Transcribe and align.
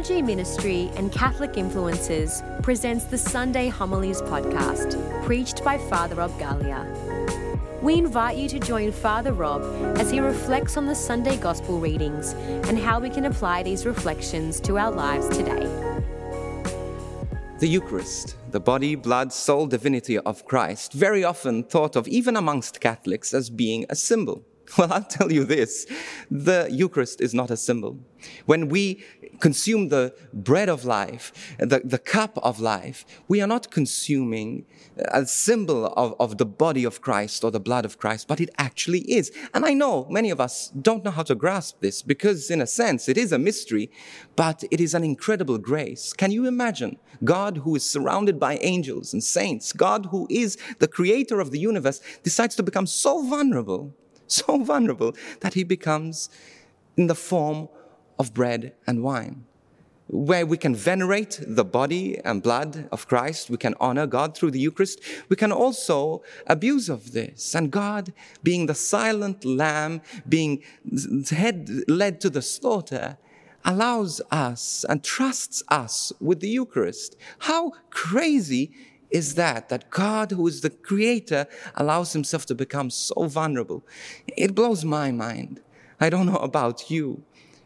FRG 0.00 0.24
Ministry 0.24 0.90
and 0.96 1.12
Catholic 1.12 1.52
Influencers 1.52 2.40
presents 2.62 3.04
the 3.04 3.18
Sunday 3.18 3.68
Homilies 3.68 4.22
podcast, 4.22 4.96
preached 5.26 5.62
by 5.62 5.76
Father 5.76 6.14
Rob 6.14 6.30
Galea. 6.38 7.82
We 7.82 7.98
invite 7.98 8.38
you 8.38 8.48
to 8.48 8.58
join 8.58 8.92
Father 8.92 9.34
Rob 9.34 9.60
as 9.98 10.10
he 10.10 10.20
reflects 10.20 10.78
on 10.78 10.86
the 10.86 10.94
Sunday 10.94 11.36
Gospel 11.36 11.78
readings 11.78 12.32
and 12.66 12.78
how 12.78 12.98
we 12.98 13.10
can 13.10 13.26
apply 13.26 13.62
these 13.62 13.84
reflections 13.84 14.58
to 14.62 14.78
our 14.78 14.90
lives 14.90 15.28
today. 15.28 15.66
The 17.58 17.68
Eucharist, 17.68 18.36
the 18.52 18.60
body, 18.60 18.94
blood, 18.94 19.34
soul, 19.34 19.66
divinity 19.66 20.18
of 20.18 20.46
Christ, 20.46 20.94
very 20.94 21.24
often 21.24 21.62
thought 21.62 21.94
of, 21.94 22.08
even 22.08 22.38
amongst 22.38 22.80
Catholics, 22.80 23.34
as 23.34 23.50
being 23.50 23.84
a 23.90 23.96
symbol. 23.96 24.46
Well, 24.78 24.92
I'll 24.92 25.02
tell 25.02 25.32
you 25.32 25.44
this 25.44 25.86
the 26.30 26.68
Eucharist 26.70 27.20
is 27.20 27.34
not 27.34 27.50
a 27.50 27.56
symbol. 27.56 27.98
When 28.46 28.68
we 28.68 29.02
consume 29.40 29.88
the 29.88 30.14
bread 30.32 30.68
of 30.68 30.84
life, 30.84 31.32
the, 31.58 31.80
the 31.82 31.98
cup 31.98 32.38
of 32.42 32.60
life, 32.60 33.04
we 33.26 33.40
are 33.40 33.46
not 33.46 33.70
consuming 33.70 34.66
a 34.98 35.26
symbol 35.26 35.86
of, 35.86 36.14
of 36.20 36.38
the 36.38 36.46
body 36.46 36.84
of 36.84 37.00
Christ 37.00 37.42
or 37.42 37.50
the 37.50 37.58
blood 37.58 37.84
of 37.84 37.98
Christ, 37.98 38.28
but 38.28 38.40
it 38.40 38.50
actually 38.58 39.00
is. 39.10 39.32
And 39.54 39.64
I 39.64 39.72
know 39.72 40.06
many 40.10 40.30
of 40.30 40.40
us 40.40 40.68
don't 40.68 41.04
know 41.04 41.10
how 41.10 41.22
to 41.22 41.34
grasp 41.34 41.80
this 41.80 42.02
because, 42.02 42.50
in 42.50 42.60
a 42.60 42.66
sense, 42.66 43.08
it 43.08 43.16
is 43.16 43.32
a 43.32 43.38
mystery, 43.38 43.90
but 44.36 44.62
it 44.70 44.80
is 44.80 44.94
an 44.94 45.02
incredible 45.02 45.58
grace. 45.58 46.12
Can 46.12 46.30
you 46.30 46.46
imagine 46.46 46.98
God, 47.24 47.58
who 47.58 47.74
is 47.74 47.88
surrounded 47.88 48.38
by 48.38 48.58
angels 48.58 49.12
and 49.12 49.24
saints, 49.24 49.72
God, 49.72 50.06
who 50.06 50.26
is 50.30 50.58
the 50.78 50.88
creator 50.88 51.40
of 51.40 51.50
the 51.50 51.58
universe, 51.58 52.00
decides 52.22 52.54
to 52.56 52.62
become 52.62 52.86
so 52.86 53.22
vulnerable? 53.26 53.94
so 54.40 54.62
vulnerable 54.62 55.14
that 55.40 55.54
he 55.54 55.64
becomes 55.64 56.30
in 56.96 57.06
the 57.06 57.14
form 57.14 57.68
of 58.18 58.34
bread 58.34 58.74
and 58.86 59.02
wine. 59.02 59.44
Where 60.08 60.44
we 60.44 60.58
can 60.58 60.74
venerate 60.74 61.40
the 61.46 61.64
body 61.64 62.18
and 62.24 62.42
blood 62.42 62.88
of 62.90 63.06
Christ, 63.06 63.48
we 63.48 63.56
can 63.56 63.74
honor 63.78 64.06
God 64.06 64.36
through 64.36 64.50
the 64.50 64.58
Eucharist, 64.58 65.00
we 65.28 65.36
can 65.36 65.52
also 65.52 66.22
abuse 66.48 66.88
of 66.88 67.12
this. 67.12 67.54
And 67.54 67.70
God, 67.70 68.12
being 68.42 68.66
the 68.66 68.74
silent 68.74 69.44
lamb, 69.44 70.02
being 70.28 70.62
head 71.30 71.70
led 71.86 72.20
to 72.22 72.30
the 72.30 72.42
slaughter, 72.42 73.18
allows 73.64 74.20
us 74.30 74.84
and 74.88 75.04
trusts 75.04 75.62
us 75.68 76.12
with 76.20 76.40
the 76.40 76.48
Eucharist. 76.48 77.16
How 77.40 77.72
crazy 77.90 78.72
is 79.10 79.34
that, 79.34 79.68
that 79.68 79.90
God, 79.90 80.32
who 80.32 80.46
is 80.46 80.60
the 80.60 80.70
creator, 80.70 81.46
allows 81.74 82.12
himself 82.12 82.46
to 82.46 82.54
become 82.54 82.90
so 82.90 83.26
vulnerable. 83.26 83.86
It 84.36 84.54
blows 84.54 84.84
my 84.84 85.10
mind. 85.10 85.60
I 86.00 86.10
don't 86.10 86.26
know 86.26 86.36
about 86.36 86.90
you. 86.90 87.22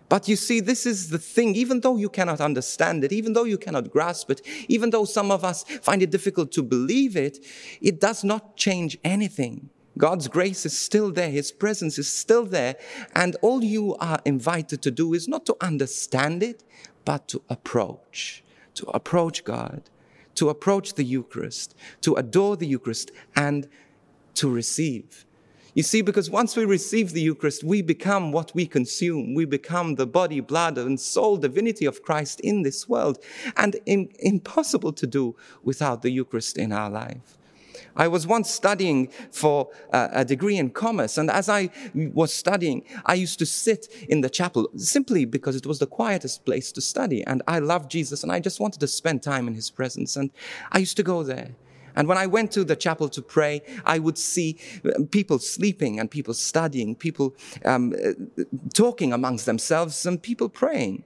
But 0.09 0.29
you 0.29 0.37
see, 0.37 0.61
this 0.61 0.87
is 0.87 1.11
the 1.11 1.19
thing, 1.19 1.55
even 1.55 1.81
though 1.81 1.97
you 1.97 2.09
cannot 2.09 2.41
understand 2.41 3.05
it, 3.05 3.13
even 3.13 3.33
though 3.33 3.45
you 3.45 3.59
cannot 3.59 3.91
grasp 3.91 4.31
it, 4.31 4.43
even 4.69 4.91
though 4.91 5.05
some 5.05 5.31
of 5.31 5.45
us 5.45 5.65
find 5.83 6.03
it 6.03 6.11
difficult 6.11 6.53
to 6.53 6.63
believe 6.63 7.17
it, 7.17 7.39
it 7.81 8.01
does 8.01 8.23
not 8.23 8.57
change 8.57 8.99
anything. 9.03 9.71
God's 9.97 10.29
grace 10.29 10.67
is 10.67 10.77
still 10.77 11.11
there. 11.13 11.31
His 11.31 11.53
presence 11.53 11.99
is 11.99 12.13
still 12.13 12.45
there. 12.45 12.77
And 13.15 13.37
all 13.43 13.63
you 13.63 13.95
are 13.97 14.21
invited 14.25 14.83
to 14.83 14.91
do 14.91 15.15
is 15.15 15.29
not 15.29 15.47
to 15.47 15.57
understand 15.61 16.43
it, 16.43 16.65
but 17.05 17.29
to 17.29 17.43
approach, 17.49 18.43
to 18.75 18.87
approach 18.87 19.45
God 19.45 19.83
to 20.35 20.49
approach 20.49 20.95
the 20.95 21.05
Eucharist, 21.05 21.75
to 22.03 22.15
adore 22.15 22.57
the 22.57 22.67
Eucharist, 22.67 23.11
and 23.37 23.69
to 24.35 24.51
receive. 24.51 25.25
You 25.75 25.83
see, 25.83 26.03
because 26.03 26.31
once 26.31 26.57
we 26.57 26.65
receive 26.65 27.13
the 27.13 27.21
Eucharist, 27.21 27.65
we 27.65 27.83
become 27.83 28.31
what 28.31 28.55
we 28.55 28.65
consume. 28.65 29.35
We 29.35 29.45
become 29.45 29.97
the 29.97 30.07
body, 30.07 30.39
blood, 30.39 30.79
and 30.79 31.01
soul 31.01 31.37
divinity 31.37 31.85
of 31.85 32.03
Christ 32.03 32.39
in 32.41 32.63
this 32.63 32.89
world, 32.89 33.19
and 33.57 33.77
in, 33.85 34.09
impossible 34.21 34.93
to 34.93 35.07
do 35.07 35.35
without 35.65 36.03
the 36.03 36.11
Eucharist 36.11 36.59
in 36.59 36.71
our 36.73 36.89
life. 36.89 37.39
I 37.97 38.09
was 38.09 38.27
once 38.27 38.51
studying 38.51 39.09
for 39.31 39.71
uh, 39.93 40.09
a 40.13 40.25
degree 40.25 40.57
in 40.57 40.71
commerce, 40.71 41.19
and 41.19 41.31
as 41.31 41.49
I 41.49 41.71
was 41.95 42.33
studying, 42.33 42.85
I 43.07 43.15
used 43.15 43.39
to 43.39 43.47
sit 43.47 43.89
in 44.09 44.21
the 44.21 44.31
chapel 44.31 44.69
simply 44.77 45.25
because 45.25 45.57
it 45.57 45.67
was 45.67 45.79
the 45.79 45.87
quietest 45.87 46.45
place 46.45 46.73
to 46.73 46.81
study. 46.81 47.25
And 47.25 47.43
I 47.49 47.59
loved 47.59 47.91
Jesus, 47.91 48.23
and 48.23 48.33
I 48.33 48.41
just 48.41 48.61
wanted 48.61 48.81
to 48.81 48.87
spend 48.87 49.23
time 49.23 49.49
in 49.49 49.55
his 49.55 49.71
presence. 49.71 50.17
And 50.17 50.31
I 50.73 50.79
used 50.79 50.97
to 50.97 51.03
go 51.03 51.23
there. 51.23 51.51
And 51.97 52.09
when 52.09 52.19
I 52.19 52.27
went 52.27 52.51
to 52.53 52.65
the 52.65 52.77
chapel 52.77 53.09
to 53.11 53.23
pray, 53.23 53.63
I 53.85 53.99
would 53.99 54.19
see 54.19 54.59
uh, 54.85 55.05
people 55.11 55.39
sleeping 55.39 56.01
and 56.01 56.11
people 56.11 56.35
studying, 56.35 56.97
people 56.97 57.37
um, 57.65 57.93
uh, 57.93 58.43
talking 58.73 59.13
amongst 59.13 59.47
themselves, 59.47 60.05
and 60.07 60.21
people 60.21 60.49
praying. 60.49 61.05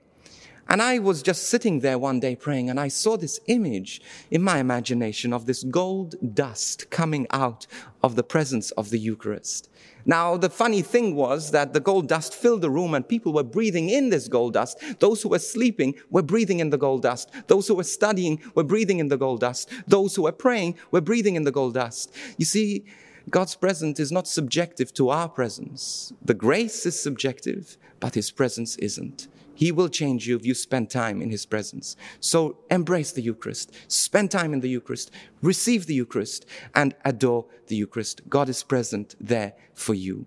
And 0.70 0.82
I 0.82 0.98
was 0.98 1.22
just 1.22 1.44
sitting 1.44 1.80
there 1.80 1.98
one 1.98 2.20
day 2.20 2.36
praying, 2.36 2.68
and 2.68 2.78
I 2.78 2.88
saw 2.88 3.16
this 3.16 3.40
image 3.46 4.02
in 4.30 4.42
my 4.42 4.58
imagination 4.58 5.32
of 5.32 5.46
this 5.46 5.64
gold 5.64 6.14
dust 6.34 6.90
coming 6.90 7.26
out 7.30 7.66
of 8.02 8.16
the 8.16 8.22
presence 8.22 8.70
of 8.72 8.90
the 8.90 8.98
Eucharist. 8.98 9.70
Now, 10.04 10.36
the 10.36 10.50
funny 10.50 10.82
thing 10.82 11.14
was 11.14 11.52
that 11.52 11.72
the 11.72 11.80
gold 11.80 12.08
dust 12.08 12.34
filled 12.34 12.60
the 12.60 12.70
room 12.70 12.92
and 12.92 13.08
people 13.08 13.32
were 13.32 13.42
breathing 13.42 13.88
in 13.88 14.10
this 14.10 14.28
gold 14.28 14.54
dust. 14.54 14.78
Those 14.98 15.22
who 15.22 15.30
were 15.30 15.38
sleeping 15.38 15.94
were 16.10 16.22
breathing 16.22 16.60
in 16.60 16.68
the 16.68 16.78
gold 16.78 17.02
dust. 17.02 17.30
Those 17.46 17.66
who 17.68 17.74
were 17.74 17.84
studying 17.84 18.40
were 18.54 18.62
breathing 18.62 18.98
in 18.98 19.08
the 19.08 19.16
gold 19.16 19.40
dust. 19.40 19.70
Those 19.86 20.16
who 20.16 20.22
were 20.22 20.32
praying 20.32 20.76
were 20.90 21.00
breathing 21.00 21.34
in 21.34 21.44
the 21.44 21.50
gold 21.50 21.74
dust. 21.74 22.14
You 22.36 22.44
see, 22.44 22.84
God's 23.30 23.54
presence 23.54 24.00
is 24.00 24.12
not 24.12 24.26
subjective 24.28 24.92
to 24.94 25.10
our 25.10 25.28
presence. 25.28 26.12
The 26.22 26.34
grace 26.34 26.86
is 26.86 26.98
subjective, 27.00 27.76
but 28.00 28.14
His 28.14 28.30
presence 28.30 28.76
isn't. 28.76 29.28
He 29.58 29.72
will 29.72 29.88
change 29.88 30.28
you 30.28 30.36
if 30.36 30.46
you 30.46 30.54
spend 30.54 30.88
time 30.88 31.20
in 31.20 31.30
His 31.30 31.44
presence. 31.44 31.96
So 32.20 32.58
embrace 32.70 33.10
the 33.10 33.22
Eucharist, 33.22 33.74
spend 33.88 34.30
time 34.30 34.52
in 34.52 34.60
the 34.60 34.68
Eucharist, 34.68 35.10
receive 35.42 35.86
the 35.86 35.94
Eucharist, 35.94 36.46
and 36.76 36.94
adore 37.04 37.44
the 37.66 37.74
Eucharist. 37.74 38.20
God 38.28 38.48
is 38.48 38.62
present 38.62 39.16
there 39.20 39.54
for 39.74 39.94
you. 39.94 40.26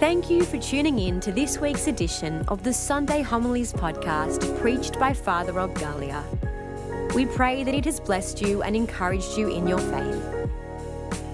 Thank 0.00 0.28
you 0.28 0.44
for 0.44 0.58
tuning 0.58 0.98
in 0.98 1.18
to 1.20 1.32
this 1.32 1.58
week's 1.58 1.86
edition 1.86 2.44
of 2.48 2.62
the 2.62 2.74
Sunday 2.74 3.22
Homilies 3.22 3.72
podcast 3.72 4.60
preached 4.60 4.98
by 4.98 5.14
Father 5.14 5.54
Rob 5.54 5.72
Galea. 5.78 6.22
We 7.14 7.24
pray 7.24 7.64
that 7.64 7.74
it 7.74 7.86
has 7.86 7.98
blessed 7.98 8.42
you 8.42 8.62
and 8.62 8.76
encouraged 8.76 9.38
you 9.38 9.48
in 9.48 9.66
your 9.66 9.78
faith. 9.78 10.41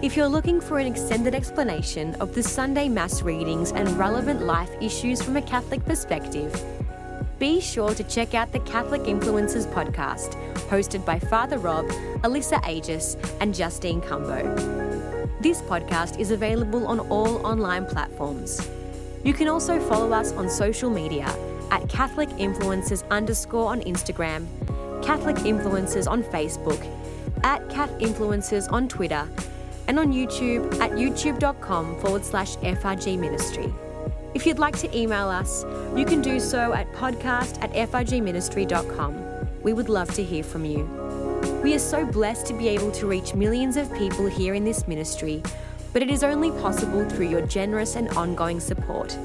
If 0.00 0.16
you're 0.16 0.28
looking 0.28 0.60
for 0.60 0.78
an 0.78 0.86
extended 0.86 1.34
explanation 1.34 2.14
of 2.20 2.32
the 2.32 2.40
Sunday 2.40 2.88
Mass 2.88 3.22
readings 3.22 3.72
and 3.72 3.98
relevant 3.98 4.42
life 4.42 4.70
issues 4.80 5.20
from 5.20 5.36
a 5.36 5.42
Catholic 5.42 5.84
perspective, 5.84 6.54
be 7.40 7.60
sure 7.60 7.92
to 7.94 8.04
check 8.04 8.32
out 8.32 8.52
the 8.52 8.60
Catholic 8.60 9.02
Influencers 9.02 9.66
podcast, 9.74 10.34
hosted 10.68 11.04
by 11.04 11.18
Father 11.18 11.58
Rob, 11.58 11.84
Alyssa 12.22 12.62
Agius, 12.62 13.16
and 13.40 13.52
Justine 13.52 14.00
Cumbo. 14.00 14.44
This 15.40 15.62
podcast 15.62 16.20
is 16.20 16.30
available 16.30 16.86
on 16.86 17.00
all 17.10 17.44
online 17.44 17.84
platforms. 17.84 18.70
You 19.24 19.32
can 19.32 19.48
also 19.48 19.80
follow 19.88 20.12
us 20.12 20.30
on 20.34 20.48
social 20.48 20.90
media 20.90 21.26
at 21.72 21.88
Catholic 21.88 22.28
Influencers 22.30 23.02
underscore 23.10 23.70
on 23.70 23.80
Instagram, 23.80 24.46
Catholic 25.02 25.36
Influencers 25.38 26.08
on 26.08 26.22
Facebook, 26.22 26.80
at 27.42 27.68
Cat 27.68 27.90
Influencers 27.98 28.70
on 28.70 28.86
Twitter, 28.86 29.28
and 29.88 29.98
on 29.98 30.12
YouTube 30.12 30.72
at 30.80 30.92
youtube.com 30.92 31.98
forward 32.00 32.24
slash 32.24 32.56
FRG 32.58 33.18
Ministry. 33.18 33.72
If 34.34 34.46
you'd 34.46 34.58
like 34.58 34.78
to 34.78 34.96
email 34.96 35.28
us, 35.28 35.64
you 35.96 36.04
can 36.04 36.20
do 36.20 36.38
so 36.38 36.72
at 36.74 36.92
podcast 36.92 37.60
at 37.62 37.72
frgministry.com. 37.72 39.62
We 39.62 39.72
would 39.72 39.88
love 39.88 40.14
to 40.14 40.22
hear 40.22 40.44
from 40.44 40.64
you. 40.64 40.84
We 41.64 41.74
are 41.74 41.80
so 41.80 42.04
blessed 42.04 42.46
to 42.46 42.54
be 42.54 42.68
able 42.68 42.92
to 42.92 43.06
reach 43.06 43.34
millions 43.34 43.76
of 43.76 43.92
people 43.94 44.26
here 44.26 44.54
in 44.54 44.64
this 44.64 44.86
ministry, 44.86 45.42
but 45.92 46.02
it 46.02 46.10
is 46.10 46.22
only 46.22 46.50
possible 46.60 47.08
through 47.08 47.28
your 47.28 47.46
generous 47.46 47.96
and 47.96 48.08
ongoing 48.10 48.60
support. 48.60 49.18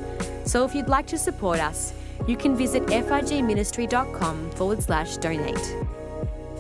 So 0.46 0.66
if 0.66 0.74
you'd 0.74 0.88
like 0.88 1.06
to 1.08 1.18
support 1.18 1.60
us, 1.60 1.94
you 2.26 2.38
can 2.38 2.56
visit 2.56 2.84
frgministry.com 2.84 4.52
forward 4.52 4.82
slash 4.82 5.18
donate 5.18 5.76